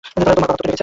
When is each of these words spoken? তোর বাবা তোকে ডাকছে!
তোর 0.03 0.23
বাবা 0.31 0.47
তোকে 0.51 0.63
ডাকছে! 0.63 0.71